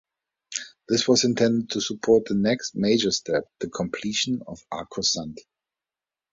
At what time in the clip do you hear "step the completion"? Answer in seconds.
3.11-4.41